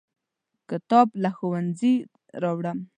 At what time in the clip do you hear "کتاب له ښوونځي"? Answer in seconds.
0.69-1.93